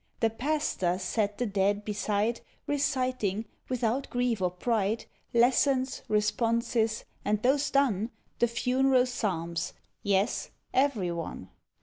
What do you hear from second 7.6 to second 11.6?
done, The funeral psalms; yes, every one.